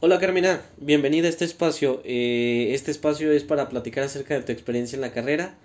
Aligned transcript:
Hola 0.00 0.18
Carmina, 0.18 0.60
bienvenida 0.76 1.26
a 1.26 1.30
este 1.30 1.46
espacio. 1.46 2.02
Eh, 2.04 2.74
este 2.74 2.90
espacio 2.90 3.32
es 3.32 3.44
para 3.44 3.70
platicar 3.70 4.04
acerca 4.04 4.34
de 4.34 4.42
tu 4.42 4.52
experiencia 4.52 4.96
en 4.96 5.00
la 5.00 5.12
carrera. 5.12 5.56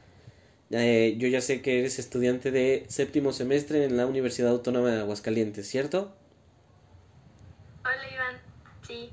Eh, 0.70 1.16
yo 1.18 1.28
ya 1.28 1.42
sé 1.42 1.62
que 1.62 1.80
eres 1.80 2.00
estudiante 2.00 2.50
de 2.50 2.86
séptimo 2.88 3.34
semestre 3.34 3.84
en 3.84 3.98
la 3.98 4.06
Universidad 4.08 4.52
Autónoma 4.52 4.90
de 4.90 5.02
Aguascalientes, 5.02 5.68
¿cierto? 5.68 6.16
Hola 7.84 8.10
Iván, 8.14 8.42
sí, 8.88 9.12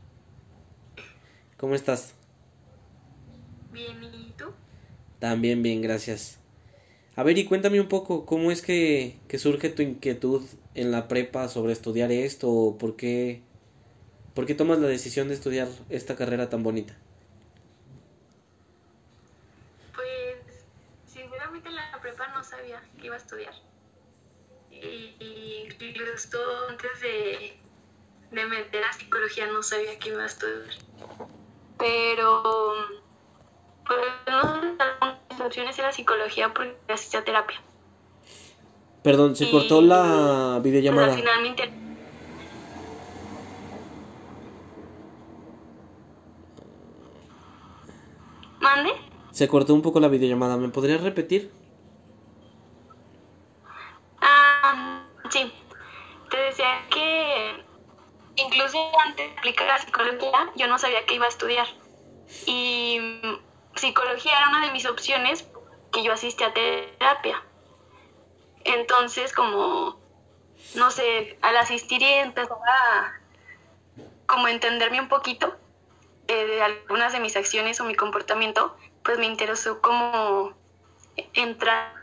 ¿Cómo 1.56 1.74
estás? 1.74 2.14
bien, 3.72 4.02
¿y 4.04 4.32
tú? 4.36 4.44
También 5.18 5.62
bien, 5.64 5.82
gracias. 5.82 6.38
A 7.16 7.24
ver, 7.24 7.36
y 7.38 7.44
cuéntame 7.44 7.80
un 7.80 7.88
poco, 7.88 8.24
¿cómo 8.24 8.52
es 8.52 8.62
que, 8.62 9.18
que 9.26 9.38
surge 9.38 9.68
tu 9.70 9.82
inquietud 9.82 10.42
en 10.74 10.92
la 10.92 11.08
prepa 11.08 11.48
sobre 11.48 11.72
estudiar 11.72 12.12
esto? 12.12 12.48
¿O 12.50 12.78
por 12.78 12.94
qué, 12.94 13.42
por 14.38 14.46
qué 14.46 14.54
tomas 14.54 14.78
la 14.78 14.86
decisión 14.86 15.26
de 15.26 15.34
estudiar 15.34 15.66
esta 15.90 16.14
carrera 16.14 16.48
tan 16.48 16.62
bonita? 16.62 16.94
Pues, 19.96 20.64
sinceramente 21.12 21.68
en 21.68 21.74
la 21.74 21.98
prepa 22.00 22.28
no 22.28 22.44
sabía 22.44 22.80
que 23.00 23.06
iba 23.06 23.16
a 23.16 23.18
estudiar. 23.18 23.52
Y, 24.70 24.76
y 25.18 25.68
incluso 25.80 26.38
antes 26.68 27.00
de, 27.00 27.58
de 28.30 28.46
meter 28.46 28.84
a 28.84 28.92
psicología 28.92 29.48
no 29.48 29.60
sabía 29.64 29.98
que 29.98 30.10
iba 30.10 30.22
a 30.22 30.26
estudiar. 30.26 30.72
Pero, 31.76 32.74
pues, 33.88 33.98
no 34.28 34.60
sé, 34.60 34.68
mis 35.32 35.40
opciones 35.40 35.78
era 35.80 35.90
psicología 35.90 36.54
porque 36.54 36.76
asistía 36.92 37.18
a 37.18 37.24
terapia. 37.24 37.60
Perdón, 39.02 39.34
se 39.34 39.50
cortó 39.50 39.82
la 39.82 40.60
Pues 40.62 40.62
videollamada. 40.62 41.08
al 41.14 41.18
final 41.18 41.42
me 41.42 41.48
inter- 41.48 41.87
¿Mande? 48.60 48.90
Se 49.30 49.48
cortó 49.48 49.74
un 49.74 49.82
poco 49.82 50.00
la 50.00 50.08
videollamada. 50.08 50.56
¿Me 50.56 50.68
podrías 50.68 51.02
repetir? 51.02 51.52
Ah, 54.20 55.04
sí. 55.30 55.52
Te 56.30 56.36
decía 56.36 56.86
que 56.90 57.64
incluso 58.36 58.78
antes 59.04 59.30
de 59.30 59.38
aplicar 59.38 59.66
la 59.68 59.78
psicología, 59.78 60.50
yo 60.56 60.66
no 60.66 60.78
sabía 60.78 61.04
que 61.06 61.14
iba 61.14 61.26
a 61.26 61.28
estudiar. 61.28 61.66
Y 62.46 62.98
mm, 63.00 63.76
psicología 63.76 64.32
era 64.36 64.48
una 64.48 64.66
de 64.66 64.72
mis 64.72 64.86
opciones 64.86 65.48
que 65.92 66.02
yo 66.02 66.12
asistía 66.12 66.48
a 66.48 66.54
terapia. 66.54 67.42
Entonces, 68.64 69.32
como, 69.32 69.98
no 70.74 70.90
sé, 70.90 71.38
al 71.42 71.56
asistir 71.56 72.02
y 72.02 72.06
empezar 72.06 72.58
a 72.66 73.14
como 74.26 74.46
entenderme 74.48 75.00
un 75.00 75.08
poquito 75.08 75.56
eh, 76.28 76.46
de 76.46 76.62
algunas 76.62 77.12
de 77.12 77.20
mis 77.20 77.36
acciones 77.36 77.80
o 77.80 77.84
mi 77.84 77.94
comportamiento, 77.94 78.76
pues 79.02 79.18
me 79.18 79.26
interesó 79.26 79.80
como 79.80 80.52
entrar 81.34 81.94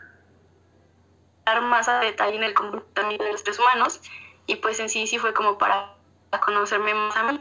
más 1.62 1.88
a 1.88 2.00
detalle 2.00 2.36
en 2.36 2.44
el 2.44 2.54
comportamiento 2.54 3.24
de 3.24 3.32
los 3.32 3.42
seres 3.42 3.60
humanos 3.60 4.02
y 4.48 4.56
pues 4.56 4.80
en 4.80 4.90
sí 4.90 5.08
sí 5.08 5.18
fue 5.18 5.34
como 5.34 5.58
para 5.58 5.96
conocerme 6.44 6.94
más 6.94 7.16
a 7.16 7.32
mí. 7.32 7.40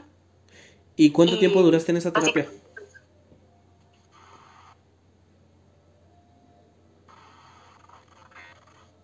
¿Y 0.96 1.10
cuánto 1.10 1.34
Y 1.36 1.38
tiempo 1.38 1.62
duraste 1.62 1.90
en 1.90 1.96
esa 1.96 2.12
terapia? 2.12 2.48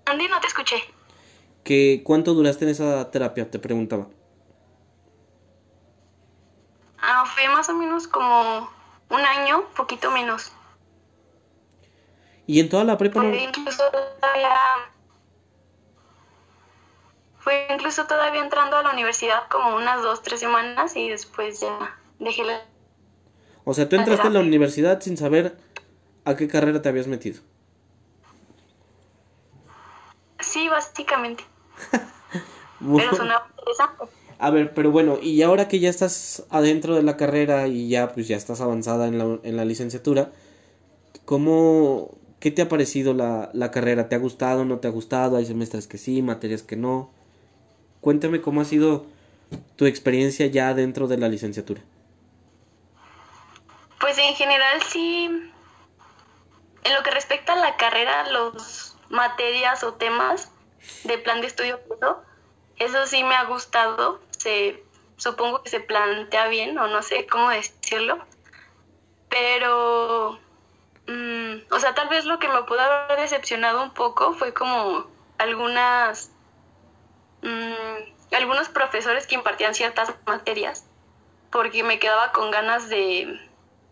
Andy, 0.05 0.29
no 0.29 0.41
te 0.41 0.47
escuché. 0.47 0.77
¿Que 1.65 2.03
cuánto 2.05 2.35
duraste 2.35 2.65
en 2.65 2.71
esa 2.71 3.11
terapia? 3.11 3.51
Te 3.51 3.59
preguntaba. 3.59 4.09
Ah, 6.99 7.20
fue 7.35 7.49
más 7.49 7.69
o 7.69 7.75
menos 7.75 8.09
como 8.09 8.71
un 9.09 9.21
año, 9.21 9.65
poquito 9.77 10.11
menos. 10.11 10.53
¿Y 12.47 12.61
en 12.61 12.69
toda 12.69 12.85
la 12.85 12.99
prepa 12.99 13.23
no? 13.23 13.29
Fue 13.29 13.43
incluso 13.43 13.83
todavía... 13.91 14.57
Fue 17.39 17.69
incluso 17.71 18.07
todavía 18.07 18.43
entrando 18.43 18.77
a 18.77 18.83
la 18.83 18.91
universidad 18.91 19.49
como 19.49 19.77
unas 19.77 20.03
dos, 20.03 20.23
tres 20.23 20.41
semanas 20.41 20.95
y 20.97 21.09
después 21.09 21.61
ya 21.61 21.97
dejé 22.19 22.45
la... 22.45 22.65
O 23.65 23.73
sea, 23.73 23.89
tú 23.89 23.97
entraste 23.97 24.27
a 24.27 24.31
la 24.31 24.41
universidad 24.41 25.01
sin 25.01 25.17
saber 25.17 25.57
a 26.25 26.37
qué 26.37 26.49
carrera 26.49 26.83
te 26.83 26.89
habías 26.89 27.07
metido. 27.07 27.41
Sí, 30.41 30.69
básicamente. 30.69 31.45
Pero 32.81 33.15
sonaba 33.15 33.47
interesante. 33.51 34.20
A 34.41 34.49
ver, 34.49 34.73
pero 34.73 34.91
bueno, 34.91 35.19
y 35.21 35.43
ahora 35.43 35.69
que 35.69 35.81
ya 35.81 35.91
estás 35.91 36.45
adentro 36.49 36.95
de 36.95 37.03
la 37.03 37.19
carrera 37.19 37.69
y 37.69 37.91
ya 37.91 38.09
pues 38.15 38.27
ya 38.27 38.39
estás 38.39 38.63
avanzada 38.63 39.07
en 39.07 39.19
la, 39.19 39.39
en 39.43 39.57
la 39.57 39.67
licenciatura, 39.67 40.33
¿cómo, 41.27 42.17
qué 42.41 42.51
te 42.51 42.63
ha 42.63 42.69
parecido 42.71 43.13
la, 43.13 43.51
la 43.53 43.71
carrera? 43.71 44.09
¿Te 44.09 44.17
ha 44.17 44.19
gustado, 44.19 44.65
no 44.65 44.79
te 44.79 44.89
ha 44.89 44.91
gustado? 44.91 45.37
Hay 45.37 45.45
semestres 45.45 45.87
que 45.87 45.99
sí, 45.99 46.23
materias 46.23 46.63
que 46.63 46.77
no. 46.77 47.11
Cuéntame 48.01 48.41
cómo 48.41 48.63
ha 48.63 48.65
sido 48.65 49.05
tu 49.77 49.85
experiencia 49.85 50.47
ya 50.47 50.73
dentro 50.73 51.07
de 51.07 51.19
la 51.19 51.29
licenciatura. 51.29 51.83
Pues 54.01 54.17
en 54.17 54.35
general 54.35 54.81
sí, 54.89 55.27
en 56.85 56.95
lo 56.95 57.03
que 57.03 57.11
respecta 57.11 57.53
a 57.53 57.57
la 57.57 57.77
carrera, 57.77 58.31
los 58.31 58.97
materias 59.11 59.85
o 59.85 59.93
temas 59.93 60.51
de 61.05 61.19
plan 61.19 61.43
de 61.43 61.49
estudio, 61.49 61.79
eso, 61.95 62.23
eso 62.79 63.07
sí 63.07 63.23
me 63.23 63.35
ha 63.35 63.45
gustado. 63.45 64.30
Se, 64.41 64.83
supongo 65.19 65.63
que 65.63 65.69
se 65.69 65.81
plantea 65.81 66.49
bien 66.49 66.79
o 66.79 66.87
no 66.87 67.03
sé 67.03 67.27
cómo 67.27 67.51
decirlo. 67.51 68.19
Pero, 69.29 70.39
mm, 71.07 71.57
o 71.71 71.79
sea, 71.79 71.95
tal 71.95 72.09
vez 72.09 72.25
lo 72.25 72.39
que 72.39 72.49
me 72.49 72.63
pudo 72.63 72.81
haber 72.81 73.21
decepcionado 73.21 73.83
un 73.83 73.93
poco 73.93 74.33
fue 74.33 74.55
como 74.55 75.07
algunas, 75.37 76.31
mm, 77.43 78.35
algunos 78.35 78.71
profesores 78.71 79.27
que 79.27 79.35
impartían 79.35 79.75
ciertas 79.75 80.15
materias, 80.25 80.87
porque 81.53 81.83
me 81.83 81.99
quedaba 81.99 82.33
con 82.33 82.51
ganas 82.51 82.89
de 82.89 83.39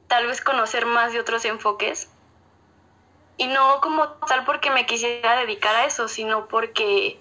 tal 0.07 0.27
vez 0.27 0.41
conocer 0.41 0.87
más 0.87 1.13
de 1.13 1.21
otros 1.21 1.45
enfoques. 1.45 2.11
Y 3.37 3.49
no 3.49 3.83
como 3.83 4.09
tal 4.27 4.47
porque 4.47 4.71
me 4.71 4.87
quisiera 4.87 5.37
dedicar 5.37 5.77
a 5.77 5.85
eso, 5.85 6.09
sino 6.09 6.49
porque 6.49 7.21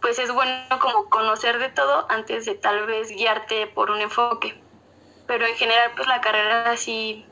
pues 0.00 0.18
es 0.18 0.32
bueno 0.32 0.78
como 0.80 1.08
conocer 1.10 1.58
de 1.58 1.68
todo 1.70 2.06
antes 2.08 2.44
de 2.44 2.54
tal 2.54 2.86
vez 2.86 3.08
guiarte 3.10 3.66
por 3.66 3.90
un 3.90 4.00
enfoque. 4.00 4.54
Pero 5.26 5.46
en 5.46 5.54
general 5.54 5.92
pues 5.96 6.08
la 6.08 6.20
carrera 6.20 6.76
sí, 6.76 7.24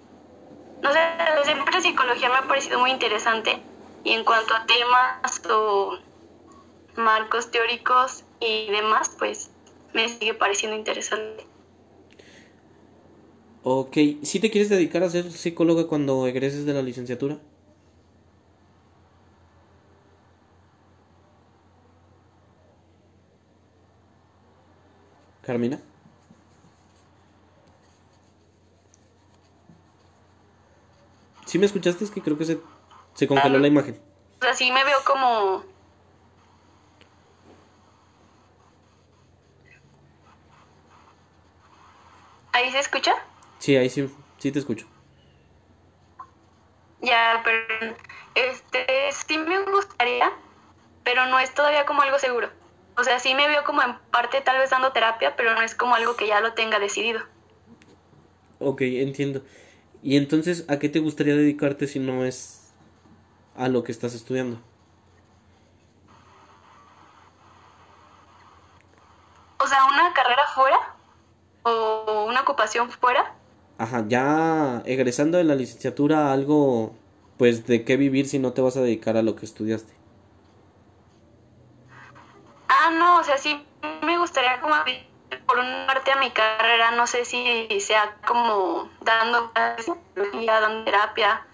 no 0.83 0.93
sé, 0.93 0.99
siempre 1.45 1.81
psicología 1.81 2.29
me 2.29 2.37
ha 2.37 2.49
parecido 2.49 2.79
muy 2.79 2.91
interesante. 2.91 3.59
Y 4.05 4.13
en 4.13 4.25
cuanto 4.25 4.55
a 4.55 4.67
temas 4.67 5.43
o 5.51 5.99
marcos 6.97 7.51
teóricos 7.51 8.25
y 8.41 8.71
demás, 8.71 9.11
pues 9.19 9.51
me 9.93 10.09
sigue 10.09 10.35
pareciendo 10.35 10.77
interesante. 10.77 11.45
Ok, 13.63 13.97
¿sí 14.23 14.39
te 14.39 14.51
quieres 14.51 14.69
dedicar 14.69 15.03
a 15.03 15.11
ser 15.11 15.33
psicóloga 15.33 15.89
cuando 15.89 16.27
egreses 16.29 16.67
de 16.67 16.73
la 16.73 16.83
licenciatura? 16.83 17.39
Carmina. 25.57 25.81
¿Sí 31.47 31.59
me 31.59 31.65
escuchaste? 31.67 32.05
Es 32.05 32.11
que 32.11 32.21
creo 32.21 32.37
que 32.37 32.45
se, 32.45 32.61
se 33.15 33.27
congeló 33.27 33.57
Ah. 33.57 33.61
la 33.61 33.69
imagen. 33.69 33.99
O 34.41 34.45
sea, 34.45 34.55
sí 34.55 34.71
me 34.71 34.85
veo 34.85 34.99
como... 35.07 35.65
¿Ahí 42.53 42.71
se 42.73 42.79
escucha? 42.79 43.13
Sí, 43.59 43.77
ahí 43.77 43.91
sí, 43.91 44.09
sí 44.39 44.51
te 44.53 44.59
escucho. 44.59 44.87
Ya, 47.01 47.41
pero 47.45 47.95
este 48.35 48.87
sí 49.13 49.37
me 49.39 49.63
gustaría, 49.65 50.33
pero 51.05 51.27
no 51.27 51.39
es 51.39 51.55
todavía 51.55 51.85
como 51.85 52.03
algo 52.03 52.19
seguro. 52.19 52.51
O 52.99 53.05
sea, 53.05 53.19
sí 53.19 53.35
me 53.35 53.47
veo 53.47 53.63
como 53.65 53.83
en 53.83 53.99
parte 54.11 54.41
tal 54.41 54.59
vez 54.59 54.71
dando 54.71 54.93
terapia, 54.93 55.37
pero 55.37 55.55
no 55.55 55.61
es 55.61 55.75
como 55.75 55.95
algo 55.95 56.17
que 56.17 56.27
ya 56.27 56.41
lo 56.41 56.55
tenga 56.55 56.79
decidido. 56.79 57.21
Ok, 58.59 58.81
entiendo. 58.83 59.43
¿Y 60.03 60.17
entonces 60.17 60.65
a 60.69 60.79
qué 60.79 60.89
te 60.89 61.01
gustaría 61.01 61.37
dedicarte 61.37 61.87
si 61.89 61.99
no 61.99 62.25
es 62.25 62.73
a 63.55 63.69
lo 63.69 63.85
que 63.85 63.93
estás 63.93 64.15
estudiando? 64.15 64.59
O 69.59 69.67
sea, 69.67 69.85
una 69.87 70.13
carrera 70.15 70.43
fuera 70.55 70.79
o 71.65 72.27
una 72.29 72.43
ocupación 72.43 72.91
fuera. 72.91 73.35
Ajá, 73.79 74.05
ya 74.09 74.83
egresando 74.87 75.37
de 75.37 75.45
la 75.45 75.55
licenciatura, 75.55 76.33
algo, 76.33 76.95
pues, 77.37 77.67
de 77.67 77.85
qué 77.85 77.99
vivir 77.99 78.27
si 78.27 78.39
no 78.39 78.53
te 78.55 78.63
vas 78.63 78.77
a 78.79 78.83
dedicar 78.83 79.19
a 79.19 79.23
lo 79.23 79.37
que 79.37 79.45
estudiaste. 79.45 79.93
Ah, 82.87 82.91
no, 82.91 83.19
o 83.19 83.25
sea, 83.25 83.37
sí 83.37 83.67
me 84.03 84.17
gustaría 84.17 84.61
como 84.61 84.77
por 85.45 85.59
una 85.59 85.89
parte 85.89 86.13
a 86.13 86.21
mi 86.21 86.31
carrera, 86.31 86.93
no 86.93 87.09
sé 87.09 87.25
si 87.25 87.67
sea 87.81 88.17
como 88.25 88.89
dando 89.01 89.51
dando 90.15 90.85
terapia 90.85 91.45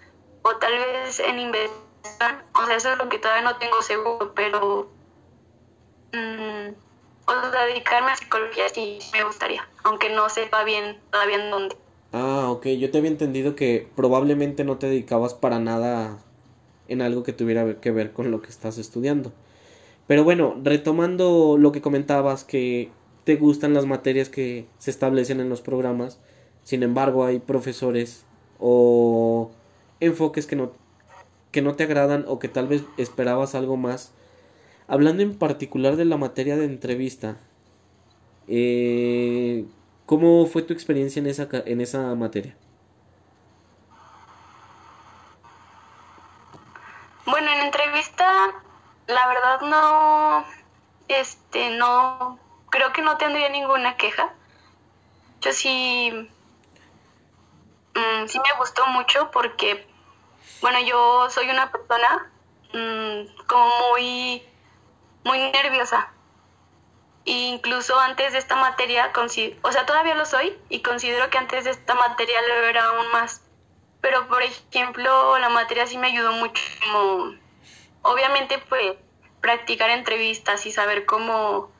o 0.43 0.55
tal 0.57 0.73
vez 0.73 1.19
en 1.19 1.39
investigación, 1.39 2.43
o 2.53 2.67
sea, 2.67 2.75
eso 2.75 2.91
es 2.91 2.99
lo 2.99 3.09
que 3.09 3.17
todavía 3.17 3.49
no 3.49 3.57
tengo 3.57 3.81
seguro, 3.81 4.31
pero 4.35 4.91
mm, 6.11 6.69
o 7.25 7.51
sea, 7.51 7.65
dedicarme 7.65 8.11
a 8.11 8.15
psicología 8.15 8.69
sí 8.69 8.99
me 9.11 9.23
gustaría, 9.23 9.67
aunque 9.85 10.11
no 10.11 10.29
sepa 10.29 10.63
bien 10.63 11.01
todavía 11.09 11.43
en 11.43 11.49
dónde. 11.49 11.75
Ah, 12.11 12.51
ok, 12.51 12.67
yo 12.77 12.91
te 12.91 12.99
había 12.99 13.09
entendido 13.09 13.55
que 13.55 13.89
probablemente 13.95 14.63
no 14.63 14.77
te 14.77 14.85
dedicabas 14.85 15.33
para 15.33 15.57
nada 15.57 16.19
en 16.87 17.01
algo 17.01 17.23
que 17.23 17.33
tuviera 17.33 17.81
que 17.81 17.89
ver 17.89 18.13
con 18.13 18.29
lo 18.29 18.43
que 18.43 18.51
estás 18.51 18.77
estudiando. 18.77 19.33
Pero 20.07 20.23
bueno, 20.23 20.55
retomando 20.63 21.57
lo 21.57 21.71
que 21.71 21.81
comentabas, 21.81 22.43
que 22.43 22.91
te 23.23 23.35
gustan 23.35 23.73
las 23.73 23.85
materias 23.85 24.29
que 24.29 24.65
se 24.77 24.91
establecen 24.91 25.39
en 25.39 25.49
los 25.49 25.61
programas, 25.61 26.19
sin 26.63 26.83
embargo 26.83 27.25
hay 27.25 27.39
profesores 27.39 28.25
o 28.59 29.51
enfoques 29.99 30.45
que 30.45 30.55
no, 30.55 30.71
que 31.51 31.61
no 31.61 31.75
te 31.75 31.83
agradan 31.83 32.25
o 32.27 32.39
que 32.39 32.49
tal 32.49 32.67
vez 32.67 32.83
esperabas 32.97 33.55
algo 33.55 33.77
más. 33.77 34.11
Hablando 34.87 35.23
en 35.23 35.37
particular 35.37 35.95
de 35.95 36.05
la 36.05 36.17
materia 36.17 36.57
de 36.57 36.65
entrevista, 36.65 37.37
eh, 38.47 39.65
¿cómo 40.05 40.45
fue 40.45 40.61
tu 40.63 40.73
experiencia 40.73 41.21
en 41.21 41.27
esa, 41.27 41.47
en 41.65 41.79
esa 41.79 42.13
materia? 42.15 42.57
Bueno, 47.25 47.47
en 47.51 47.65
entrevista, 47.65 47.82
la 49.07 49.27
verdad 49.27 49.61
no, 49.61 50.45
este, 51.07 51.71
no, 51.71 52.39
creo 52.69 52.93
que 52.93 53.01
no 53.01 53.17
tendría 53.17 53.49
ninguna 53.49 53.97
queja. 53.97 54.33
Yo 55.41 55.51
sí, 55.51 56.11
mm, 57.95 58.27
sí 58.27 58.39
me 58.39 58.57
gustó 58.57 58.85
mucho 58.87 59.29
porque, 59.31 59.87
bueno, 60.61 60.79
yo 60.81 61.29
soy 61.29 61.49
una 61.49 61.71
persona 61.71 62.31
mm, 62.73 63.45
como 63.47 63.69
muy, 63.89 64.43
muy 65.23 65.51
nerviosa. 65.51 66.09
E 67.25 67.31
incluso 67.31 67.97
antes 67.99 68.33
de 68.33 68.39
esta 68.39 68.55
materia, 68.55 69.11
o 69.61 69.71
sea, 69.71 69.85
todavía 69.85 70.15
lo 70.15 70.25
soy 70.25 70.57
y 70.69 70.81
considero 70.81 71.29
que 71.29 71.37
antes 71.37 71.63
de 71.63 71.71
esta 71.71 71.93
materia 71.95 72.41
lo 72.41 72.53
era 72.65 72.83
aún 72.85 73.11
más 73.11 73.43
pero 74.03 74.27
por 74.27 74.43
ejemplo 74.43 75.39
la 75.39 75.47
materia 75.47 75.87
sí 75.87 75.97
me 75.97 76.07
ayudó 76.07 76.33
mucho 76.33 76.61
como 76.83 77.33
obviamente 78.03 78.59
pues 78.69 78.95
practicar 79.41 79.89
entrevistas 79.89 80.65
y 80.65 80.71
saber 80.71 81.05
cómo 81.05 81.71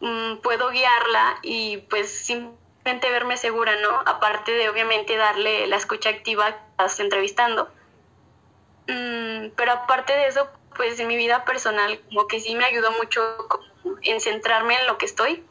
mm, 0.00 0.36
puedo 0.38 0.70
guiarla 0.70 1.38
y 1.42 1.78
pues 1.88 2.10
simplemente 2.10 3.10
verme 3.10 3.36
segura, 3.36 3.76
¿no? 3.80 4.02
Aparte 4.04 4.52
de 4.52 4.68
obviamente 4.68 5.16
darle 5.16 5.66
la 5.68 5.76
escucha 5.76 6.10
activa 6.10 6.52
que 6.52 6.70
estás 6.70 7.00
entrevistando. 7.00 7.70
Mm, 8.88 9.50
pero 9.56 9.72
aparte 9.72 10.12
de 10.12 10.26
eso, 10.26 10.48
pues 10.76 11.00
en 11.00 11.08
mi 11.08 11.16
vida 11.16 11.44
personal 11.44 12.00
como 12.08 12.26
que 12.26 12.40
sí 12.40 12.54
me 12.54 12.64
ayudó 12.64 12.92
mucho 12.92 13.22
en 14.02 14.20
centrarme 14.20 14.78
en 14.78 14.86
lo 14.86 14.98
que 14.98 15.06
estoy 15.06 15.44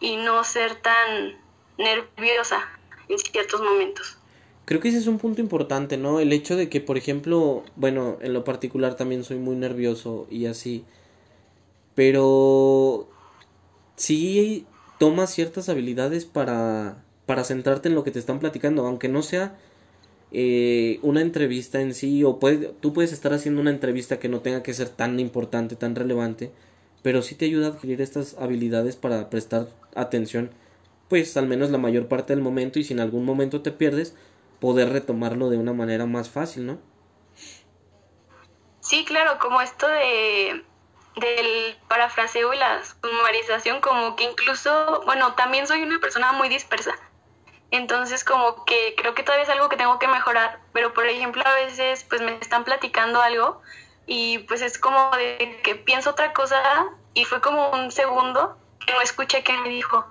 y 0.00 0.16
no 0.16 0.44
ser 0.44 0.76
tan 0.76 1.40
nerviosa 1.78 2.68
en 3.08 3.18
ciertos 3.18 3.60
momentos. 3.60 4.18
Creo 4.66 4.80
que 4.80 4.88
ese 4.88 4.98
es 4.98 5.06
un 5.06 5.18
punto 5.18 5.40
importante, 5.40 5.96
¿no? 5.96 6.18
El 6.18 6.32
hecho 6.32 6.56
de 6.56 6.68
que, 6.68 6.80
por 6.80 6.98
ejemplo, 6.98 7.62
bueno, 7.76 8.18
en 8.20 8.32
lo 8.32 8.42
particular 8.42 8.96
también 8.96 9.22
soy 9.22 9.38
muy 9.38 9.54
nervioso 9.54 10.26
y 10.28 10.46
así, 10.46 10.84
pero 11.94 13.08
sí 13.94 14.66
tomas 14.98 15.32
ciertas 15.32 15.68
habilidades 15.68 16.24
para, 16.24 17.04
para 17.26 17.44
centrarte 17.44 17.88
en 17.88 17.94
lo 17.94 18.02
que 18.02 18.10
te 18.10 18.18
están 18.18 18.40
platicando, 18.40 18.84
aunque 18.84 19.08
no 19.08 19.22
sea 19.22 19.56
eh, 20.32 20.98
una 21.02 21.20
entrevista 21.20 21.80
en 21.80 21.94
sí, 21.94 22.24
o 22.24 22.40
puede, 22.40 22.72
tú 22.80 22.92
puedes 22.92 23.12
estar 23.12 23.32
haciendo 23.32 23.60
una 23.60 23.70
entrevista 23.70 24.18
que 24.18 24.28
no 24.28 24.40
tenga 24.40 24.64
que 24.64 24.74
ser 24.74 24.88
tan 24.88 25.20
importante, 25.20 25.76
tan 25.76 25.94
relevante, 25.94 26.50
pero 27.02 27.22
sí 27.22 27.36
te 27.36 27.44
ayuda 27.44 27.68
a 27.68 27.70
adquirir 27.70 28.00
estas 28.00 28.34
habilidades 28.34 28.96
para 28.96 29.30
prestar 29.30 29.68
atención, 29.94 30.50
pues 31.08 31.36
al 31.36 31.46
menos 31.46 31.70
la 31.70 31.78
mayor 31.78 32.08
parte 32.08 32.34
del 32.34 32.42
momento, 32.42 32.80
y 32.80 32.84
si 32.84 32.94
en 32.94 33.00
algún 33.00 33.24
momento 33.24 33.62
te 33.62 33.70
pierdes, 33.70 34.14
poder 34.60 34.90
retomarlo 34.90 35.50
de 35.50 35.58
una 35.58 35.72
manera 35.72 36.06
más 36.06 36.30
fácil, 36.30 36.66
¿no? 36.66 36.78
Sí, 38.80 39.04
claro, 39.04 39.38
como 39.38 39.60
esto 39.60 39.88
de 39.88 40.64
del 41.16 41.78
parafraseo 41.88 42.52
y 42.52 42.58
la 42.58 42.82
sumarización, 42.84 43.80
como 43.80 44.16
que 44.16 44.24
incluso, 44.24 45.02
bueno, 45.06 45.34
también 45.34 45.66
soy 45.66 45.82
una 45.82 45.98
persona 45.98 46.32
muy 46.32 46.48
dispersa. 46.48 46.94
Entonces, 47.70 48.22
como 48.22 48.64
que 48.64 48.94
creo 48.96 49.14
que 49.14 49.22
todavía 49.22 49.44
es 49.44 49.50
algo 49.50 49.68
que 49.68 49.76
tengo 49.76 49.98
que 49.98 50.06
mejorar, 50.06 50.60
pero 50.72 50.94
por 50.94 51.06
ejemplo, 51.06 51.42
a 51.44 51.54
veces 51.54 52.04
pues 52.08 52.20
me 52.20 52.34
están 52.36 52.64
platicando 52.64 53.20
algo 53.20 53.60
y 54.06 54.38
pues 54.40 54.62
es 54.62 54.78
como 54.78 55.10
de 55.16 55.60
que 55.64 55.74
pienso 55.74 56.10
otra 56.10 56.32
cosa 56.32 56.62
y 57.14 57.24
fue 57.24 57.40
como 57.40 57.70
un 57.70 57.90
segundo 57.90 58.56
que 58.86 58.92
no 58.92 59.00
escuché 59.00 59.42
que 59.42 59.56
me 59.58 59.68
dijo. 59.68 60.06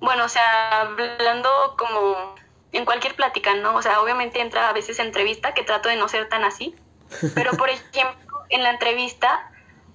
Bueno, 0.00 0.24
o 0.24 0.28
sea, 0.28 0.80
hablando 0.80 1.50
como 1.76 2.34
en 2.72 2.84
cualquier 2.84 3.14
plática, 3.14 3.54
¿no? 3.54 3.74
O 3.74 3.82
sea, 3.82 4.00
obviamente 4.00 4.40
entra 4.40 4.68
a 4.68 4.72
veces 4.72 4.98
entrevista, 4.98 5.54
que 5.54 5.62
trato 5.62 5.88
de 5.88 5.96
no 5.96 6.08
ser 6.08 6.28
tan 6.28 6.44
así, 6.44 6.74
pero 7.34 7.52
por 7.52 7.68
ejemplo, 7.68 8.44
en 8.48 8.62
la 8.62 8.70
entrevista, 8.70 9.50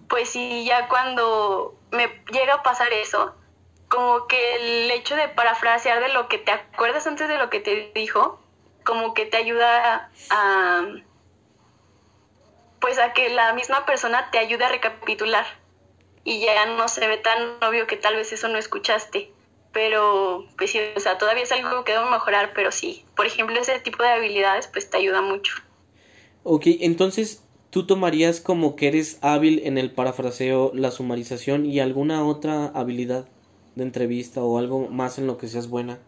pues 0.09 0.29
sí, 0.29 0.65
ya 0.65 0.87
cuando 0.87 1.75
me 1.91 2.07
llega 2.31 2.55
a 2.55 2.63
pasar 2.63 2.91
eso, 2.93 3.35
como 3.87 4.27
que 4.27 4.55
el 4.55 4.91
hecho 4.91 5.15
de 5.15 5.27
parafrasear 5.29 6.01
de 6.01 6.09
lo 6.09 6.27
que 6.27 6.37
te 6.37 6.51
acuerdas 6.51 7.07
antes 7.07 7.27
de 7.27 7.37
lo 7.37 7.49
que 7.49 7.59
te 7.59 7.91
dijo, 7.95 8.39
como 8.83 9.13
que 9.13 9.25
te 9.25 9.37
ayuda 9.37 10.11
a, 10.29 10.83
pues 12.79 12.99
a 12.99 13.13
que 13.13 13.29
la 13.29 13.53
misma 13.53 13.85
persona 13.85 14.29
te 14.31 14.39
ayude 14.39 14.65
a 14.65 14.69
recapitular. 14.69 15.45
Y 16.23 16.41
ya 16.41 16.65
no 16.65 16.87
se 16.87 17.07
ve 17.07 17.17
tan 17.17 17.63
obvio 17.63 17.85
que 17.85 17.97
tal 17.97 18.15
vez 18.15 18.33
eso 18.33 18.47
no 18.47 18.57
escuchaste 18.57 19.31
pero 19.75 20.45
pues 20.57 20.71
sí, 20.71 20.79
o 20.95 20.99
sea, 21.01 21.17
todavía 21.17 21.43
es 21.43 21.51
algo 21.51 21.83
que 21.83 21.91
debo 21.91 22.09
mejorar, 22.09 22.53
pero 22.55 22.71
sí, 22.71 23.03
por 23.13 23.25
ejemplo, 23.25 23.59
ese 23.59 23.77
tipo 23.81 24.01
de 24.01 24.09
habilidades 24.09 24.67
pues 24.67 24.89
te 24.89 24.95
ayuda 24.95 25.21
mucho. 25.21 25.53
Ok, 26.43 26.63
entonces 26.79 27.43
tú 27.71 27.85
tomarías 27.85 28.39
como 28.39 28.77
que 28.77 28.87
eres 28.87 29.19
hábil 29.21 29.63
en 29.65 29.77
el 29.77 29.91
parafraseo, 29.91 30.71
la 30.73 30.91
sumarización 30.91 31.65
y 31.65 31.81
alguna 31.81 32.25
otra 32.25 32.67
habilidad 32.67 33.27
de 33.75 33.83
entrevista 33.83 34.41
o 34.41 34.57
algo 34.59 34.87
más 34.87 35.17
en 35.17 35.27
lo 35.27 35.37
que 35.37 35.49
seas 35.49 35.67
buena. 35.67 35.99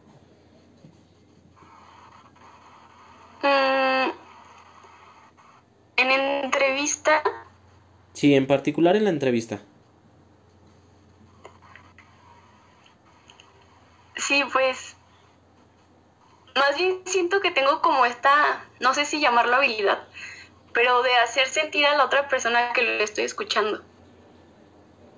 Mm, 3.44 4.12
en 5.98 6.12
entrevista. 6.46 7.22
Sí, 8.14 8.34
en 8.34 8.48
particular 8.48 8.96
en 8.96 9.04
la 9.04 9.10
entrevista. 9.10 9.60
Sí, 14.28 14.44
pues 14.52 14.98
más 16.54 16.78
bien 16.78 17.00
siento 17.06 17.40
que 17.40 17.52
tengo 17.52 17.82
como 17.82 18.06
esta, 18.06 18.66
no 18.88 18.94
sé 18.94 19.04
si 19.04 19.20
llamarlo 19.20 19.58
habilidad, 19.58 20.00
pero 20.72 21.04
de 21.04 21.14
hacer 21.18 21.50
sentir 21.50 21.86
a 21.86 21.98
la 21.98 22.06
otra 22.06 22.30
persona 22.30 22.72
que 22.72 22.84
lo 22.84 23.04
estoy 23.04 23.26
escuchando. 23.26 23.84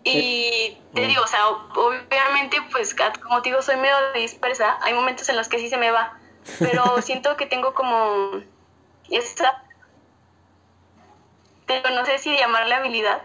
Y 0.04 0.80
te 0.96 1.02
digo, 1.02 1.22
o 1.22 1.28
sea, 1.28 1.48
obviamente, 1.48 2.58
pues 2.72 2.96
como 3.22 3.44
te 3.44 3.50
digo, 3.50 3.62
soy 3.62 3.76
medio 3.76 3.96
dispersa, 4.14 4.80
hay 4.82 4.96
momentos 4.96 5.30
en 5.30 5.36
los 5.36 5.48
que 5.50 5.60
sí 5.60 5.70
se 5.70 5.78
me 5.78 5.92
va, 5.92 6.18
pero 6.58 7.00
siento 7.04 7.38
que 7.38 7.46
tengo 7.46 7.76
como 7.76 8.42
esta, 9.12 9.64
pero 11.68 11.92
no 11.92 12.04
sé 12.08 12.18
si 12.18 12.36
llamarle 12.36 12.74
habilidad, 12.74 13.22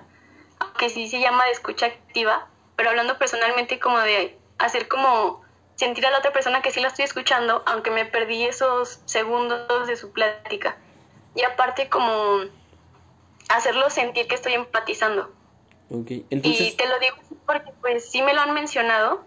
aunque 0.59 0.91
sí 0.91 1.09
se 1.09 1.21
llama 1.21 1.47
de 1.47 1.53
escucha 1.53 1.87
activa, 1.87 2.49
pero 2.77 2.91
hablando 2.91 3.17
personalmente 3.17 3.81
como 3.81 3.99
de 4.01 4.39
hacer 4.59 4.89
como 4.89 5.43
sentir 5.77 6.07
a 6.07 6.11
la 6.11 6.19
otra 6.19 6.33
persona 6.33 6.63
que 6.63 6.71
sí 6.71 6.81
la 6.81 6.89
estoy 6.89 7.05
escuchando, 7.05 7.63
aunque 7.67 7.91
me 7.91 8.05
perdí 8.05 8.45
esos 8.45 9.01
segundos 9.05 9.87
de 9.87 9.97
su 9.97 10.13
plática. 10.13 10.77
Y 11.35 11.43
aparte 11.43 11.89
como 11.89 12.41
hacerlo 13.49 13.91
sentir 13.91 14.29
que 14.29 14.35
estoy 14.35 14.55
empatizando. 14.55 15.33
Okay. 15.91 16.27
Entonces... 16.31 16.73
Y 16.73 16.77
te 16.77 16.89
lo 16.89 16.99
digo 16.99 17.17
porque 17.47 17.73
pues 17.81 18.11
sí 18.11 18.23
me 18.23 18.35
lo 18.35 18.41
han 18.41 18.55
mencionado 18.55 19.25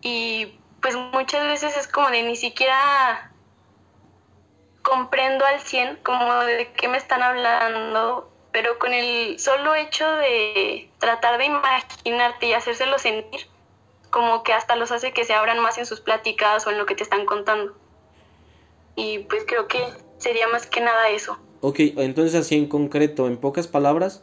y 0.00 0.58
pues 0.80 0.96
muchas 0.96 1.46
veces 1.46 1.76
es 1.76 1.88
como 1.88 2.10
de 2.10 2.22
ni 2.22 2.36
siquiera 2.36 3.32
comprendo 4.82 5.44
al 5.44 5.60
100 5.60 5.96
como 6.02 6.32
de 6.44 6.72
qué 6.72 6.88
me 6.88 6.96
están 6.96 7.22
hablando, 7.22 8.30
pero 8.52 8.78
con 8.78 8.92
el 8.92 9.38
solo 9.38 9.74
hecho 9.74 10.08
de 10.08 10.90
tratar 10.98 11.38
de 11.38 11.46
imaginarte 11.46 12.46
y 12.46 12.52
hacérselo 12.52 12.98
sentir, 12.98 13.48
como 14.10 14.42
que 14.42 14.52
hasta 14.52 14.76
los 14.76 14.90
hace 14.92 15.12
que 15.12 15.24
se 15.24 15.34
abran 15.34 15.60
más 15.60 15.78
en 15.78 15.86
sus 15.86 16.00
pláticas 16.00 16.66
o 16.66 16.70
en 16.70 16.78
lo 16.78 16.86
que 16.86 16.94
te 16.94 17.02
están 17.02 17.26
contando. 17.26 17.74
Y 18.94 19.20
pues 19.20 19.44
creo 19.46 19.68
que 19.68 19.78
sería 20.18 20.48
más 20.48 20.66
que 20.66 20.80
nada 20.80 21.10
eso. 21.10 21.38
Ok, 21.60 21.80
entonces 21.96 22.34
así 22.34 22.56
en 22.56 22.68
concreto, 22.68 23.26
en 23.26 23.36
pocas 23.36 23.66
palabras, 23.66 24.22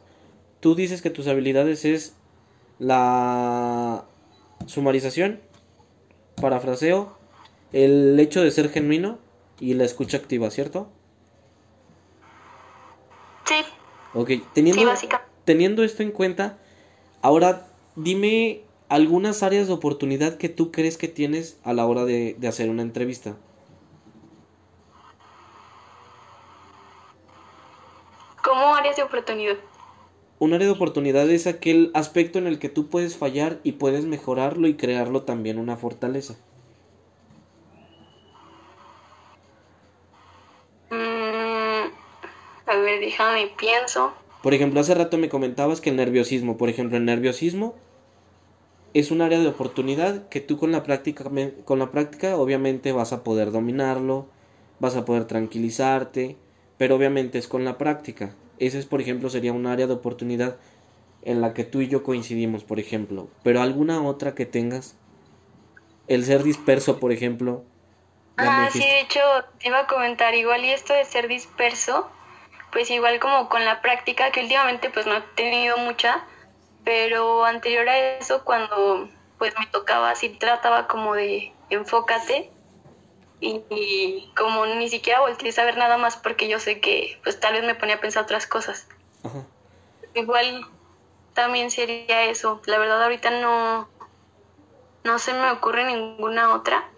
tú 0.59 0.75
dices 0.75 1.01
que 1.01 1.09
tus 1.09 1.27
habilidades 1.27 1.85
es 1.85 2.15
la 2.79 4.05
sumarización, 4.65 5.41
parafraseo, 6.39 7.17
el 7.71 8.19
hecho 8.19 8.41
de 8.41 8.51
ser 8.51 8.69
genuino 8.69 9.19
y 9.59 9.73
la 9.73 9.83
escucha 9.83 10.17
activa, 10.17 10.49
¿cierto? 10.51 10.89
Sí. 13.45 13.55
Ok, 14.13 14.31
teniendo, 14.53 14.95
Sí, 14.95 15.09
teniendo 15.43 15.83
esto 15.83 16.03
en 16.03 16.11
cuenta, 16.11 16.57
ahora 17.21 17.67
dime 17.95 18.61
algunas 18.93 19.41
áreas 19.41 19.65
de 19.65 19.73
oportunidad 19.73 20.37
que 20.37 20.49
tú 20.49 20.71
crees 20.71 20.99
que 20.99 21.07
tienes 21.07 21.57
a 21.63 21.73
la 21.73 21.87
hora 21.87 22.05
de, 22.05 22.35
de 22.37 22.47
hacer 22.47 22.69
una 22.69 22.83
entrevista. 22.83 23.35
¿Cómo 28.43 28.75
áreas 28.75 28.95
de 28.95 29.01
oportunidad? 29.01 29.55
Un 30.37 30.53
área 30.53 30.67
de 30.67 30.73
oportunidad 30.73 31.27
es 31.31 31.47
aquel 31.47 31.89
aspecto 31.95 32.37
en 32.37 32.45
el 32.45 32.59
que 32.59 32.69
tú 32.69 32.87
puedes 32.89 33.17
fallar 33.17 33.57
y 33.63 33.73
puedes 33.73 34.05
mejorarlo 34.05 34.67
y 34.67 34.75
crearlo 34.75 35.23
también 35.23 35.57
una 35.57 35.75
fortaleza. 35.75 36.35
Mm, 40.91 41.89
a 42.67 42.75
ver, 42.75 42.99
déjame 42.99 43.47
pienso. 43.57 44.13
Por 44.43 44.53
ejemplo, 44.53 44.79
hace 44.79 44.93
rato 44.93 45.17
me 45.17 45.29
comentabas 45.29 45.81
que 45.81 45.89
el 45.89 45.95
nerviosismo, 45.95 46.57
por 46.57 46.69
ejemplo, 46.69 46.95
el 46.95 47.05
nerviosismo 47.05 47.73
es 48.93 49.11
un 49.11 49.21
área 49.21 49.39
de 49.39 49.47
oportunidad 49.47 50.27
que 50.29 50.39
tú 50.39 50.57
con 50.57 50.71
la 50.71 50.83
práctica, 50.83 51.25
con 51.65 51.79
la 51.79 51.91
práctica 51.91 52.37
obviamente 52.37 52.91
vas 52.91 53.11
a 53.13 53.23
poder 53.23 53.51
dominarlo, 53.51 54.27
vas 54.79 54.95
a 54.95 55.05
poder 55.05 55.25
tranquilizarte, 55.25 56.37
pero 56.77 56.95
obviamente 56.95 57.37
es 57.37 57.47
con 57.47 57.65
la 57.65 57.77
práctica. 57.77 58.35
Ese 58.59 58.79
es, 58.79 58.85
por 58.85 59.01
ejemplo, 59.01 59.29
sería 59.29 59.53
un 59.53 59.65
área 59.65 59.87
de 59.87 59.93
oportunidad 59.93 60.57
en 61.23 61.41
la 61.41 61.53
que 61.53 61.63
tú 61.63 61.81
y 61.81 61.87
yo 61.87 62.03
coincidimos, 62.03 62.63
por 62.63 62.79
ejemplo. 62.79 63.29
Pero 63.43 63.61
alguna 63.61 64.03
otra 64.03 64.35
que 64.35 64.45
tengas, 64.45 64.95
el 66.07 66.23
ser 66.25 66.43
disperso, 66.43 66.99
por 66.99 67.11
ejemplo. 67.11 67.63
Ah, 68.37 68.69
sí, 68.71 68.79
de 68.79 69.01
hecho, 69.01 69.19
te 69.59 69.69
iba 69.69 69.79
a 69.79 69.87
comentar, 69.87 70.35
igual 70.35 70.63
y 70.65 70.69
esto 70.69 70.93
de 70.93 71.05
ser 71.05 71.27
disperso, 71.27 72.09
pues 72.71 72.91
igual 72.91 73.19
como 73.19 73.49
con 73.49 73.63
la 73.65 73.81
práctica, 73.81 74.31
que 74.31 74.41
últimamente 74.41 74.89
pues 74.89 75.05
no 75.05 75.15
he 75.15 75.21
tenido 75.35 75.77
mucha, 75.77 76.25
pero 76.83 77.45
anterior 77.45 77.87
a 77.87 78.17
eso, 78.17 78.43
cuando 78.43 79.09
pues 79.37 79.53
me 79.59 79.67
tocaba, 79.67 80.15
sí 80.15 80.29
trataba 80.29 80.87
como 80.87 81.15
de 81.15 81.53
enfócate 81.69 82.49
y, 83.39 83.61
y 83.69 84.31
como 84.37 84.65
ni 84.65 84.89
siquiera 84.89 85.19
volteé 85.19 85.49
a 85.49 85.53
saber 85.53 85.77
nada 85.77 85.97
más 85.97 86.17
porque 86.17 86.47
yo 86.47 86.59
sé 86.59 86.79
que 86.79 87.19
pues 87.23 87.39
tal 87.39 87.53
vez 87.53 87.63
me 87.63 87.75
ponía 87.75 87.95
a 87.95 87.99
pensar 87.99 88.23
otras 88.23 88.47
cosas. 88.47 88.87
Ajá. 89.23 89.43
Igual 90.13 90.65
también 91.33 91.71
sería 91.71 92.25
eso. 92.25 92.61
La 92.65 92.77
verdad 92.77 93.03
ahorita 93.03 93.41
no, 93.41 93.89
no 95.03 95.19
se 95.19 95.33
me 95.33 95.51
ocurre 95.51 95.85
ninguna 95.85 96.53
otra, 96.53 96.89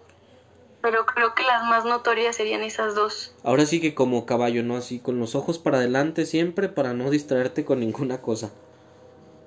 pero 0.82 1.06
creo 1.06 1.34
que 1.34 1.42
las 1.42 1.64
más 1.64 1.84
notorias 1.84 2.36
serían 2.36 2.62
esas 2.62 2.94
dos. 2.94 3.34
Ahora 3.42 3.66
sí 3.66 3.80
que 3.80 3.94
como 3.94 4.26
caballo, 4.26 4.62
¿no? 4.62 4.76
Así 4.76 5.00
con 5.00 5.18
los 5.18 5.34
ojos 5.34 5.58
para 5.58 5.78
adelante 5.78 6.26
siempre 6.26 6.68
para 6.68 6.92
no 6.92 7.10
distraerte 7.10 7.64
con 7.64 7.80
ninguna 7.80 8.20
cosa. 8.20 8.52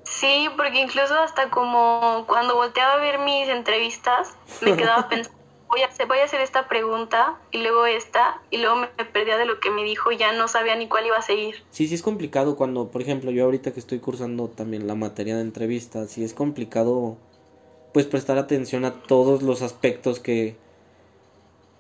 Sí, 0.10 0.50
porque 0.58 0.82
incluso 0.82 1.14
hasta 1.20 1.50
como 1.50 2.26
cuando 2.28 2.56
volteaba 2.56 2.94
a 2.94 2.98
ver 2.98 3.20
mis 3.20 3.48
entrevistas, 3.48 4.34
me 4.62 4.76
quedaba 4.78 5.08
pensando, 5.08 5.38
voy 5.70 5.82
a 5.82 5.88
hacer, 5.88 6.08
voy 6.08 6.18
a 6.18 6.26
hacer 6.26 6.42
esta 6.42 6.68
pregunta 6.68 7.38
y 7.52 7.60
luego 7.60 7.86
esta, 7.86 8.42
y 8.50 8.58
luego 8.58 8.78
me 8.78 8.88
perdía 9.06 9.38
de 9.38 9.46
lo 9.46 9.60
que 9.60 9.70
me 9.70 9.84
dijo 9.84 10.12
y 10.12 10.18
ya 10.18 10.34
no 10.34 10.48
sabía 10.48 10.76
ni 10.76 10.88
cuál 10.88 11.06
iba 11.06 11.18
a 11.18 11.22
seguir. 11.22 11.64
Sí, 11.70 11.88
sí 11.88 11.94
es 11.94 12.02
complicado 12.02 12.56
cuando, 12.56 12.90
por 12.90 13.02
ejemplo, 13.02 13.30
yo 13.32 13.46
ahorita 13.46 13.72
que 13.72 13.80
estoy 13.80 14.00
cursando 14.00 14.48
también 14.50 14.88
la 14.88 14.96
materia 14.96 15.36
de 15.36 15.42
entrevistas, 15.42 16.10
sí 16.10 16.24
es 16.24 16.34
complicado 16.34 17.18
pues 17.94 18.06
prestar 18.06 18.38
atención 18.38 18.86
a 18.86 19.04
todos 19.04 19.44
los 19.44 19.62
aspectos 19.62 20.20
que, 20.20 20.56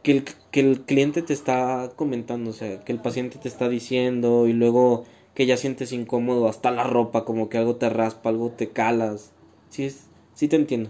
que, 0.03 0.11
el, 0.11 0.23
que 0.51 0.59
el 0.59 0.81
cliente 0.81 1.23
te 1.23 1.33
está 1.33 1.91
comentando, 1.95 2.51
o 2.51 2.53
sea, 2.53 2.83
que 2.83 2.91
el 2.91 2.99
paciente 2.99 3.39
te 3.39 3.47
está 3.47 3.69
diciendo 3.69 4.47
y 4.47 4.53
luego 4.53 5.05
que 5.39 5.45
ya 5.45 5.55
sientes 5.55 5.93
incómodo 5.93 6.49
hasta 6.49 6.69
la 6.69 6.83
ropa, 6.83 7.23
como 7.23 7.47
que 7.47 7.57
algo 7.57 7.77
te 7.77 7.87
raspa, 7.87 8.27
algo 8.27 8.49
te 8.49 8.71
calas. 8.71 9.31
Sí, 9.69 9.85
es, 9.85 10.01
sí 10.33 10.49
te 10.49 10.57
entiendo. 10.57 10.89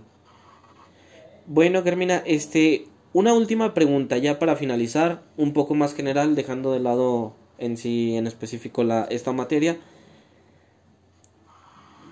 Bueno, 1.45 1.83
Germina, 1.83 2.23
este, 2.25 2.87
una 3.13 3.31
última 3.35 3.75
pregunta 3.75 4.17
ya 4.17 4.39
para 4.39 4.55
finalizar, 4.55 5.21
un 5.37 5.53
poco 5.53 5.75
más 5.75 5.93
general, 5.93 6.33
dejando 6.33 6.73
de 6.73 6.79
lado 6.79 7.35
en 7.59 7.77
sí, 7.77 8.15
en 8.15 8.25
específico, 8.25 8.83
la, 8.83 9.03
esta 9.11 9.33
materia. 9.33 9.77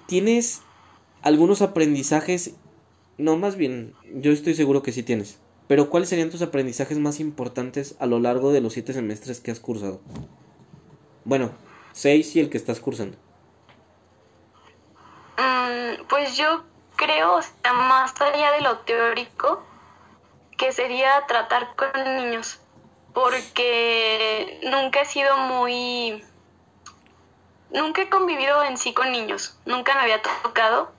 ¿Tienes 0.06 0.62
algunos 1.24 1.64
aprendizajes? 1.64 2.54
No, 3.18 3.36
más 3.36 3.56
bien, 3.56 3.96
yo 4.14 4.32
estoy 4.32 4.54
seguro 4.54 4.84
que 4.84 4.92
sí 4.92 5.02
tienes. 5.02 5.40
Pero 5.68 5.90
¿cuáles 5.90 6.10
serían 6.10 6.30
tus 6.30 6.44
aprendizajes 6.44 7.00
más 7.00 7.20
importantes 7.20 7.96
a 7.98 8.06
lo 8.06 8.20
largo 8.20 8.52
de 8.52 8.62
los 8.62 8.74
siete 8.74 8.94
semestres 8.94 9.40
que 9.40 9.50
has 9.50 9.60
cursado? 9.60 10.02
Bueno, 11.26 11.50
seis 11.98 12.36
y 12.36 12.40
el 12.40 12.50
que 12.50 12.58
estás 12.58 12.80
cursando. 12.80 13.18
Mm, 15.38 16.06
pues 16.08 16.38
yo 16.38 16.64
creo, 16.96 17.40
más 17.74 18.22
allá 18.22 18.52
de 18.52 18.62
lo 18.62 18.80
teórico, 18.80 19.64
que 20.58 20.72
sería 20.72 21.26
tratar 21.28 21.76
con 21.76 22.18
niños, 22.18 22.60
porque 23.14 24.60
nunca 24.64 25.02
he 25.02 25.06
sido 25.06 25.38
muy... 25.38 26.24
Nunca 27.72 28.02
he 28.04 28.10
convivido 28.10 28.64
en 28.64 28.78
sí 28.78 28.94
con 28.94 29.12
niños, 29.12 29.60
nunca 29.66 29.96
me 29.96 30.02
había 30.02 30.22
tocado. 30.22 30.92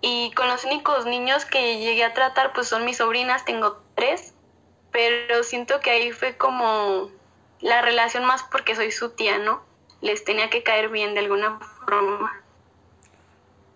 Y 0.00 0.30
con 0.32 0.46
los 0.46 0.64
únicos 0.64 1.06
niños 1.06 1.44
que 1.44 1.78
llegué 1.78 2.04
a 2.04 2.14
tratar, 2.14 2.52
pues 2.52 2.68
son 2.68 2.84
mis 2.84 2.98
sobrinas, 2.98 3.44
tengo 3.44 3.82
tres, 3.96 4.32
pero 4.92 5.42
siento 5.42 5.80
que 5.80 5.90
ahí 5.90 6.12
fue 6.12 6.36
como 6.36 7.10
la 7.60 7.82
relación 7.82 8.24
más 8.24 8.44
porque 8.44 8.76
soy 8.76 8.92
su 8.92 9.10
tía, 9.10 9.38
¿no? 9.38 9.67
Les 10.00 10.24
tenía 10.24 10.50
que 10.50 10.62
caer 10.62 10.88
bien 10.88 11.14
de 11.14 11.20
alguna 11.20 11.58
forma. 11.58 12.42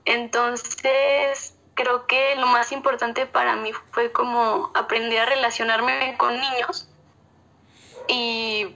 Entonces, 0.05 1.55
creo 1.75 2.07
que 2.07 2.37
lo 2.37 2.47
más 2.47 2.73
importante 2.73 3.26
para 3.26 3.57
mí 3.57 3.73
fue 3.91 4.12
como 4.12 4.71
aprender 4.75 5.21
a 5.21 5.26
relacionarme 5.26 6.17
con 6.19 6.33
niños 6.38 6.88
y 8.09 8.75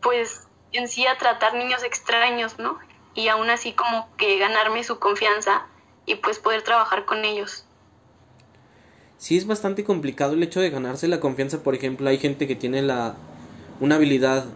pues 0.00 0.46
en 0.72 0.88
sí 0.88 1.06
a 1.06 1.18
tratar 1.18 1.54
niños 1.54 1.82
extraños, 1.84 2.58
¿no? 2.58 2.78
Y 3.14 3.28
aún 3.28 3.50
así 3.50 3.72
como 3.72 4.08
que 4.16 4.38
ganarme 4.38 4.84
su 4.84 4.98
confianza 4.98 5.66
y 6.06 6.16
pues 6.16 6.38
poder 6.38 6.62
trabajar 6.62 7.04
con 7.04 7.24
ellos. 7.24 7.64
Sí 9.18 9.36
es 9.36 9.46
bastante 9.46 9.84
complicado 9.84 10.32
el 10.32 10.42
hecho 10.42 10.60
de 10.60 10.70
ganarse 10.70 11.06
la 11.06 11.20
confianza, 11.20 11.62
por 11.62 11.74
ejemplo, 11.74 12.08
hay 12.08 12.18
gente 12.18 12.48
que 12.48 12.56
tiene 12.56 12.82
la 12.82 13.14
una 13.80 13.96
habilidad 13.96 14.46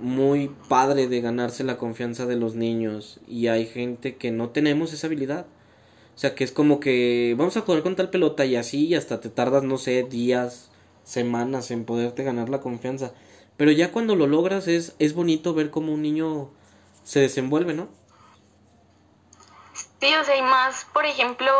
muy 0.00 0.48
padre 0.68 1.08
de 1.08 1.20
ganarse 1.20 1.64
la 1.64 1.76
confianza 1.76 2.26
de 2.26 2.36
los 2.36 2.54
niños 2.54 3.20
y 3.26 3.48
hay 3.48 3.66
gente 3.66 4.16
que 4.16 4.30
no 4.30 4.50
tenemos 4.50 4.92
esa 4.92 5.06
habilidad. 5.06 5.46
O 6.14 6.18
sea, 6.18 6.34
que 6.34 6.44
es 6.44 6.52
como 6.52 6.78
que 6.80 7.34
vamos 7.36 7.56
a 7.56 7.62
jugar 7.62 7.82
con 7.82 7.96
tal 7.96 8.10
pelota 8.10 8.44
y 8.44 8.56
así 8.56 8.86
y 8.86 8.94
hasta 8.94 9.20
te 9.20 9.30
tardas, 9.30 9.64
no 9.64 9.78
sé, 9.78 10.04
días, 10.04 10.70
semanas 11.02 11.70
en 11.70 11.84
poderte 11.84 12.22
ganar 12.22 12.48
la 12.48 12.60
confianza. 12.60 13.12
Pero 13.56 13.70
ya 13.70 13.92
cuando 13.92 14.16
lo 14.16 14.26
logras 14.26 14.68
es, 14.68 14.94
es 14.98 15.14
bonito 15.14 15.54
ver 15.54 15.70
cómo 15.70 15.92
un 15.92 16.02
niño 16.02 16.50
se 17.02 17.20
desenvuelve, 17.20 17.74
¿no? 17.74 17.88
Sí, 20.00 20.14
o 20.14 20.24
sea, 20.24 20.36
y 20.36 20.42
más, 20.42 20.86
por 20.92 21.04
ejemplo, 21.04 21.50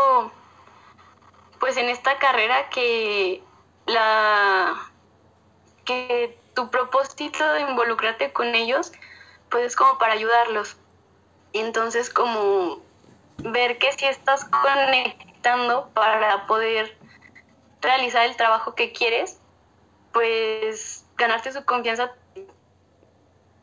pues 1.61 1.77
en 1.77 1.89
esta 1.89 2.19
carrera 2.19 2.69
que 2.71 3.43
la 3.87 4.91
que 5.85 6.37
tu 6.55 6.71
propósito 6.71 7.47
de 7.53 7.63
involucrarte 7.63 8.33
con 8.33 8.55
ellos, 8.55 8.93
pues 9.51 9.67
es 9.67 9.77
como 9.77 9.99
para 9.99 10.15
ayudarlos. 10.15 10.77
Entonces 11.53 12.11
como 12.11 12.81
ver 13.39 13.79
que 13.79 13.93
si 13.93 14.07
estás 14.07 14.45
conectando 14.45 15.91
para 15.95 16.47
poder 16.47 16.97
realizar 17.81 18.27
el 18.27 18.37
trabajo 18.37 18.75
que 18.75 18.93
quieres, 18.93 19.39
pues 20.13 21.05
ganarte 21.17 21.53
su 21.53 21.65
confianza 21.65 22.13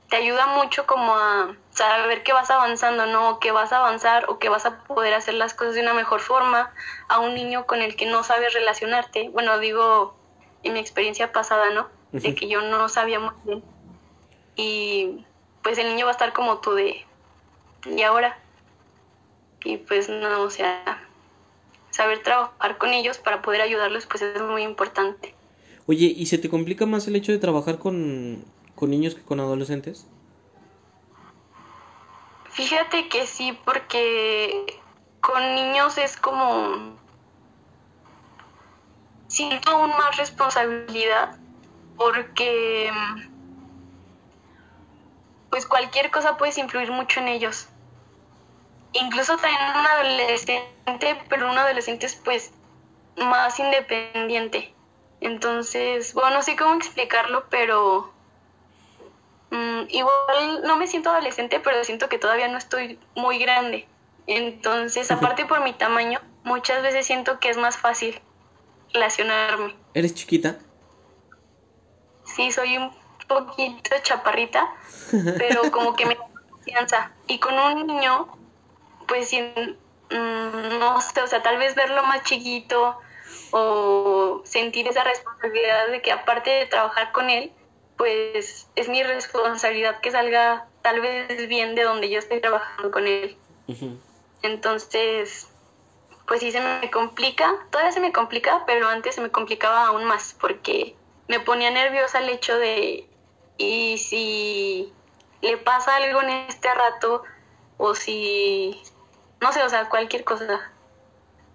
te 0.10 0.17
ayuda 0.17 0.45
mucho 0.48 0.86
como 0.86 1.15
a 1.15 1.55
saber 1.69 2.21
que 2.24 2.33
vas 2.33 2.51
avanzando, 2.51 3.05
¿no? 3.05 3.39
Que 3.39 3.53
vas 3.53 3.71
a 3.71 3.77
avanzar 3.77 4.29
o 4.29 4.39
que 4.39 4.50
vas 4.50 4.65
a 4.65 4.83
poder 4.83 5.13
hacer 5.13 5.36
las 5.36 5.53
cosas 5.53 5.75
de 5.75 5.81
una 5.81 5.93
mejor 5.93 6.19
forma 6.19 6.74
a 7.07 7.19
un 7.19 7.33
niño 7.33 7.65
con 7.65 7.81
el 7.81 7.95
que 7.95 8.05
no 8.05 8.21
sabes 8.21 8.53
relacionarte. 8.53 9.29
Bueno, 9.29 9.57
digo, 9.60 10.13
en 10.63 10.74
mi 10.74 10.79
experiencia 10.79 11.31
pasada, 11.31 11.69
¿no? 11.69 11.88
De 12.12 12.36
que 12.36 12.50
yo 12.50 12.62
no 12.62 12.89
sabía 12.89 13.20
muy 13.20 13.34
bien. 13.46 13.63
Y 14.56 15.25
pues 15.63 15.77
el 15.77 15.88
niño 15.88 16.06
va 16.06 16.12
a 16.12 16.13
estar 16.13 16.34
como 16.34 16.60
tú 16.60 16.72
de, 16.72 17.06
¿y 17.86 18.01
ahora? 18.01 18.38
Y 19.63 19.77
pues 19.77 20.10
no, 20.10 20.41
o 20.41 20.50
sea, 20.50 21.08
saber 21.91 22.24
trabajar 22.24 22.77
con 22.77 22.89
ellos 22.91 23.18
para 23.18 23.41
poder 23.41 23.62
ayudarlos, 23.62 24.06
pues 24.08 24.22
es 24.24 24.41
muy 24.41 24.63
importante. 24.63 25.36
Oye, 25.88 26.06
¿y 26.06 26.25
se 26.25 26.38
te 26.38 26.50
complica 26.50 26.86
más 26.86 27.08
el 27.08 27.15
hecho 27.15 27.32
de 27.32 27.38
trabajar 27.38 27.80
con, 27.80 28.44
con 28.75 28.89
niños 28.89 29.15
que 29.15 29.22
con 29.22 29.39
adolescentes? 29.39 30.08
Fíjate 32.50 33.08
que 33.08 33.25
sí, 33.25 33.58
porque 33.65 34.80
con 35.22 35.56
niños 35.56 35.98
es 35.98 36.18
como 36.18 37.00
siento 39.27 39.72
aún 39.72 39.89
más 39.91 40.18
responsabilidad 40.18 41.38
porque 42.01 42.91
pues 45.50 45.65
cualquier 45.67 46.10
cosa 46.10 46.38
puede 46.38 46.60
influir 46.60 46.91
mucho 46.91 47.20
en 47.20 47.27
ellos. 47.27 47.67
Incluso 48.93 49.38
también 49.38 49.62
un 49.79 49.86
adolescente, 49.86 51.22
pero 51.29 51.50
un 51.50 51.58
adolescente 51.58 52.05
es 52.05 52.15
pues 52.15 52.51
más 53.17 53.60
independiente. 53.60 54.74
Entonces, 55.20 56.13
bueno, 56.13 56.38
no 56.38 56.41
sé 56.41 56.55
cómo 56.55 56.75
explicarlo, 56.75 57.46
pero 57.50 58.12
mm, 59.51 59.81
igual 59.89 60.63
no 60.63 60.77
me 60.77 60.88
siento 60.88 61.12
adolescente, 61.12 61.60
pero 61.60 61.84
siento 61.84 62.10
que 62.10 62.17
todavía 62.17 62.48
no 62.48 62.58
estoy 62.58 63.00
muy 63.15 63.38
grande. 63.38 63.88
Entonces, 64.25 65.12
aparte 65.12 65.46
por 65.46 65.62
mi 65.62 65.74
tamaño, 65.74 66.20
muchas 66.43 66.81
veces 66.81 67.05
siento 67.05 67.39
que 67.39 67.50
es 67.50 67.58
más 67.58 67.77
fácil 67.77 68.20
relacionarme. 68.93 69.75
¿Eres 69.93 70.15
chiquita? 70.15 70.58
Sí, 72.35 72.51
soy 72.51 72.77
un 72.77 72.91
poquito 73.27 73.91
chaparrita, 74.03 74.73
pero 75.38 75.71
como 75.71 75.95
que 75.95 76.05
me 76.05 76.15
da 76.15 76.27
confianza. 76.50 77.11
Y 77.27 77.39
con 77.39 77.57
un 77.57 77.88
niño, 77.88 78.27
pues 79.07 79.31
mm, 79.33 80.79
no 80.79 81.01
sé, 81.01 81.21
o 81.21 81.27
sea, 81.27 81.41
tal 81.41 81.57
vez 81.57 81.75
verlo 81.75 82.03
más 82.03 82.23
chiquito 82.23 82.97
o 83.51 84.41
sentir 84.45 84.88
esa 84.88 85.03
responsabilidad 85.03 85.89
de 85.89 86.01
que 86.01 86.11
aparte 86.11 86.50
de 86.50 86.65
trabajar 86.65 87.11
con 87.11 87.29
él, 87.29 87.51
pues 87.97 88.67
es 88.75 88.89
mi 88.89 89.03
responsabilidad 89.03 90.00
que 90.01 90.11
salga 90.11 90.67
tal 90.81 91.01
vez 91.01 91.47
bien 91.47 91.75
de 91.75 91.83
donde 91.83 92.09
yo 92.09 92.19
estoy 92.19 92.41
trabajando 92.41 92.91
con 92.91 93.07
él. 93.07 93.38
Entonces, 94.41 95.50
pues 96.27 96.39
sí 96.39 96.51
se 96.51 96.61
me 96.61 96.89
complica, 96.89 97.53
todavía 97.69 97.91
se 97.91 98.00
me 98.00 98.11
complica, 98.11 98.63
pero 98.65 98.88
antes 98.88 99.15
se 99.15 99.21
me 99.21 99.29
complicaba 99.29 99.88
aún 99.88 100.05
más 100.05 100.35
porque 100.39 100.95
me 101.31 101.39
ponía 101.39 101.71
nerviosa 101.71 102.19
el 102.19 102.27
hecho 102.27 102.57
de, 102.57 103.07
y 103.57 103.97
si 104.00 104.91
le 105.41 105.55
pasa 105.55 105.95
algo 105.95 106.21
en 106.21 106.29
este 106.50 106.67
rato, 106.73 107.23
o 107.77 107.95
si, 107.95 108.77
no 109.39 109.53
sé, 109.53 109.63
o 109.63 109.69
sea, 109.69 109.88
cualquier 109.88 110.25
cosa, 110.25 110.73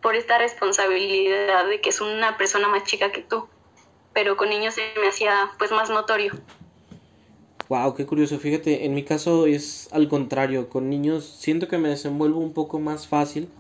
por 0.01 0.17
esta 0.17 0.39
responsabilidad 0.39 1.69
de 1.69 1.83
que 1.83 1.91
es 1.91 2.01
una 2.01 2.39
persona 2.39 2.69
más 2.69 2.85
chica 2.85 3.13
que 3.13 3.21
tú, 3.21 3.49
pero 4.15 4.39
con 4.39 4.49
niños 4.49 4.73
se 4.73 4.95
me 4.99 5.09
hacía 5.09 5.51
pues 5.59 5.71
más 5.73 5.91
notorio. 5.91 6.33
Wow, 7.69 7.95
qué 7.95 8.07
curioso. 8.07 8.39
Fíjate, 8.39 8.87
en 8.87 8.95
mi 8.95 9.05
caso 9.05 9.47
es 9.47 9.91
al 9.93 10.09
contrario. 10.09 10.71
Con 10.71 10.89
niños 10.89 11.27
siento 11.27 11.69
que 11.69 11.77
me 11.77 11.91
desenvuelvo 11.91 12.41
un 12.41 12.55
poco 12.55 12.79
más 12.79 13.09
fácil 13.09 13.51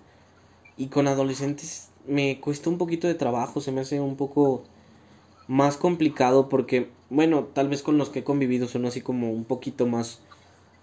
y 0.78 0.86
con 0.86 1.08
adolescentes 1.08 1.90
me 2.06 2.40
cuesta 2.40 2.70
un 2.70 2.78
poquito 2.78 3.06
de 3.06 3.14
trabajo. 3.16 3.60
Se 3.60 3.70
me 3.70 3.82
hace 3.82 4.00
un 4.00 4.16
poco 4.16 4.64
más 5.48 5.76
complicado 5.76 6.48
porque, 6.48 6.88
bueno, 7.10 7.44
tal 7.52 7.68
vez 7.68 7.82
con 7.82 7.98
los 7.98 8.08
que 8.08 8.20
he 8.20 8.24
convivido 8.24 8.68
son 8.68 8.86
así 8.86 9.00
como 9.00 9.30
un 9.30 9.44
poquito 9.44 9.86
más 9.86 10.20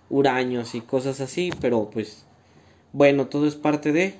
huraños 0.10 0.75
y 0.75 0.82
cosas 0.82 1.22
así, 1.22 1.51
pero 1.60 1.89
pues 1.89 2.25
bueno, 2.93 3.27
todo 3.27 3.48
es 3.48 3.55
parte 3.55 3.91
de, 3.91 4.15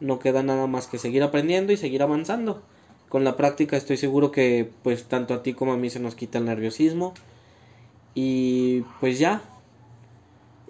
no 0.00 0.18
queda 0.18 0.42
nada 0.42 0.66
más 0.66 0.86
que 0.86 0.98
seguir 0.98 1.22
aprendiendo 1.22 1.72
y 1.72 1.76
seguir 1.76 2.02
avanzando. 2.02 2.62
Con 3.08 3.24
la 3.24 3.36
práctica 3.36 3.76
estoy 3.76 3.96
seguro 3.96 4.30
que 4.30 4.70
pues 4.82 5.04
tanto 5.04 5.34
a 5.34 5.42
ti 5.42 5.52
como 5.54 5.72
a 5.72 5.76
mí 5.76 5.90
se 5.90 6.00
nos 6.00 6.14
quita 6.14 6.38
el 6.38 6.44
nerviosismo 6.44 7.14
y 8.14 8.82
pues 9.00 9.18
ya. 9.18 9.42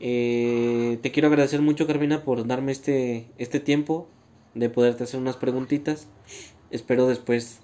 Eh, 0.02 0.98
te 1.02 1.12
quiero 1.12 1.28
agradecer 1.28 1.60
mucho 1.60 1.86
Carmina 1.86 2.24
por 2.24 2.46
darme 2.46 2.72
este, 2.72 3.26
este 3.36 3.60
tiempo 3.60 4.08
de 4.54 4.70
poderte 4.70 5.04
hacer 5.04 5.20
unas 5.20 5.36
preguntitas. 5.36 6.08
Espero 6.70 7.06
después 7.06 7.60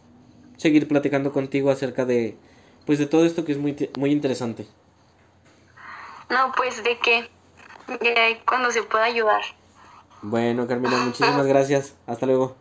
seguir 0.57 0.89
platicando 0.89 1.33
contigo 1.33 1.71
acerca 1.71 2.05
de 2.05 2.37
pues 2.87 2.99
de 2.99 3.07
todo 3.07 3.25
esto 3.25 3.45
que 3.45 3.53
es 3.53 3.59
muy 3.59 3.91
muy 3.99 4.13
interesante. 4.13 4.67
No, 6.29 6.53
pues 6.57 6.83
de 6.83 6.99
qué. 6.99 7.29
De 8.01 8.43
cuando 8.47 8.71
se 8.71 8.83
pueda 8.83 9.05
ayudar. 9.05 9.43
Bueno, 10.23 10.67
Carmina, 10.67 10.97
muchísimas 11.05 11.47
gracias. 11.47 11.95
Hasta 12.07 12.27
luego. 12.27 12.57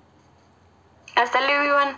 Hasta 1.15 1.41
luego, 1.41 1.63
Iván. 1.63 1.97